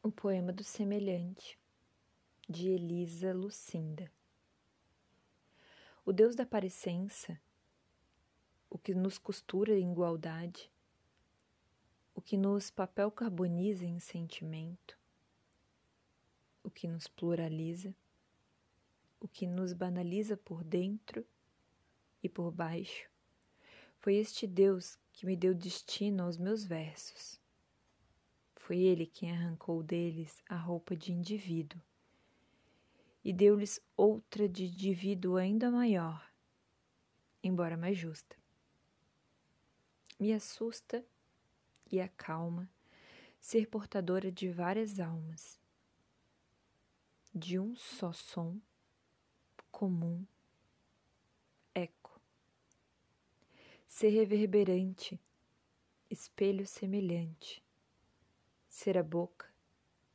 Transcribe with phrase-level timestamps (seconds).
[0.00, 1.58] O poema do semelhante,
[2.48, 4.08] de Elisa Lucinda.
[6.06, 7.38] O Deus da parecença,
[8.70, 10.70] o que nos costura em igualdade,
[12.14, 14.96] o que nos papel carboniza em sentimento,
[16.62, 17.92] o que nos pluraliza,
[19.18, 21.26] o que nos banaliza por dentro
[22.22, 23.10] e por baixo,
[23.98, 27.40] foi este Deus que me deu destino aos meus versos
[28.68, 31.80] foi ele quem arrancou deles a roupa de indivíduo
[33.24, 36.30] e deu-lhes outra de indivíduo ainda maior,
[37.42, 38.36] embora mais justa.
[40.20, 41.02] Me assusta
[41.90, 42.70] e acalma
[43.40, 45.58] ser portadora de várias almas,
[47.34, 48.60] de um só som
[49.70, 50.26] comum,
[51.74, 52.20] eco.
[53.88, 55.18] Ser reverberante,
[56.10, 57.66] espelho semelhante
[58.78, 59.52] ser a boca,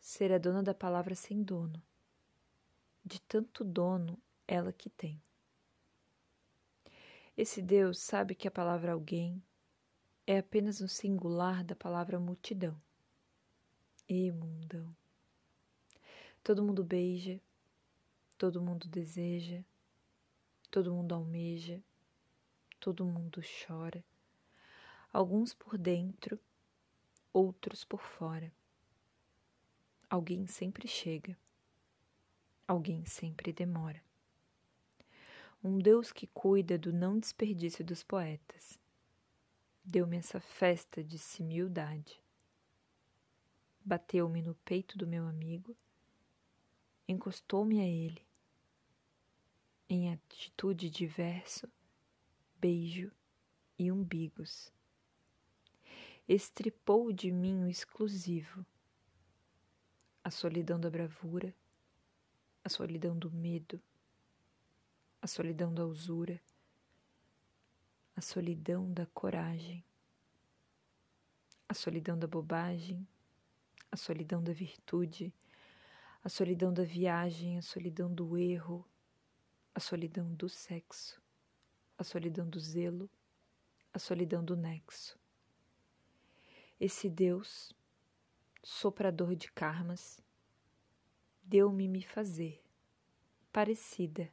[0.00, 1.80] ser a dona da palavra sem dono,
[3.04, 5.22] de tanto dono ela que tem.
[7.36, 9.40] Esse Deus sabe que a palavra alguém
[10.26, 12.76] é apenas um singular da palavra multidão.
[14.08, 14.92] E mundão.
[16.42, 17.40] Todo mundo beija,
[18.36, 19.62] todo mundo deseja,
[20.68, 21.80] todo mundo almeja,
[22.80, 24.04] todo mundo chora,
[25.12, 26.40] alguns por dentro
[27.38, 28.52] outros por fora.
[30.10, 31.38] Alguém sempre chega,
[32.66, 34.02] alguém sempre demora.
[35.62, 38.78] Um Deus que cuida do não desperdício dos poetas.
[39.84, 42.20] Deu-me essa festa de simildade.
[43.84, 45.76] Bateu-me no peito do meu amigo,
[47.06, 48.26] encostou-me a ele.
[49.88, 51.68] Em atitude de verso,
[52.60, 53.10] beijo
[53.78, 54.72] e umbigos
[56.28, 58.64] estripou de mim o exclusivo,
[60.22, 61.54] a solidão da bravura,
[62.62, 63.80] a solidão do medo,
[65.22, 66.38] a solidão da usura,
[68.14, 69.82] a solidão da coragem,
[71.66, 73.08] a solidão da bobagem,
[73.90, 75.32] a solidão da virtude,
[76.22, 78.86] a solidão da viagem, a solidão do erro,
[79.74, 81.22] a solidão do sexo,
[81.96, 83.08] a solidão do zelo,
[83.94, 85.18] a solidão do nexo
[86.80, 87.72] esse Deus,
[88.62, 90.20] soprador de karmas,
[91.42, 92.62] deu-me me fazer,
[93.52, 94.30] parecida,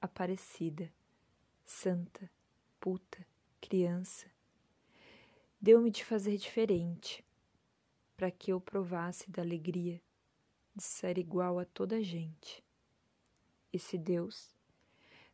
[0.00, 0.90] aparecida,
[1.66, 2.30] santa,
[2.80, 3.26] puta,
[3.60, 4.26] criança.
[5.60, 7.22] Deu-me de fazer diferente,
[8.16, 10.00] para que eu provasse da alegria
[10.74, 12.64] de ser igual a toda a gente.
[13.70, 14.54] Esse Deus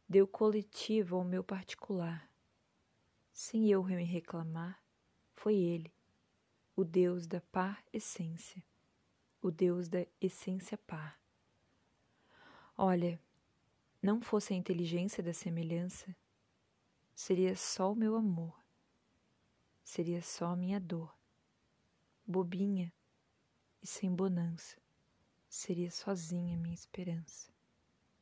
[0.08, 2.28] deu coletivo ao meu particular.
[3.32, 4.82] Sem eu me reclamar,
[5.34, 5.97] foi Ele
[6.78, 8.62] o Deus da par essência,
[9.42, 11.20] o Deus da essência par.
[12.76, 13.20] Olha,
[14.00, 16.14] não fosse a inteligência da semelhança,
[17.16, 18.56] seria só o meu amor,
[19.82, 21.12] seria só a minha dor,
[22.24, 22.92] bobinha
[23.82, 24.80] e sem bonança,
[25.48, 27.50] seria sozinha minha esperança.